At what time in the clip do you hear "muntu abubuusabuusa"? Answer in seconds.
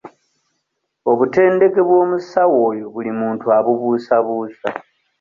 3.19-4.69